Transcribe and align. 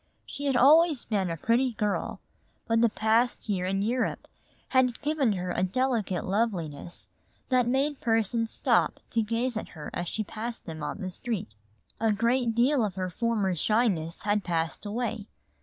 She 0.25 0.45
had 0.45 0.57
always 0.57 1.05
been 1.05 1.29
a 1.29 1.37
pretty 1.37 1.73
girl, 1.73 2.21
but 2.67 2.81
the 2.81 2.89
past 2.89 3.47
year 3.49 3.67
in 3.67 3.83
Europe 3.83 4.27
had 4.69 4.99
given 5.03 5.33
her 5.33 5.51
a 5.51 5.61
delicate 5.61 6.25
loveliness 6.25 7.09
that 7.49 7.67
made 7.67 8.01
persons 8.01 8.49
stop 8.49 8.99
to 9.11 9.21
gaze 9.21 9.57
at 9.57 9.67
her 9.77 9.91
as 9.93 10.07
she 10.07 10.23
passed 10.23 10.65
them 10.65 10.81
on 10.81 11.01
the 11.01 11.11
street. 11.11 11.53
A 11.99 12.11
great 12.11 12.55
deal 12.55 12.83
of 12.83 12.95
her 12.95 13.11
former 13.11 13.53
shyness 13.53 14.23
had 14.23 14.43
passed 14.43 14.87
away. 14.87 15.27